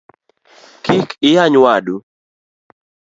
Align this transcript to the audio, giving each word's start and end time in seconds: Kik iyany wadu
Kik 0.83 1.07
iyany 1.29 1.57
wadu 1.63 1.95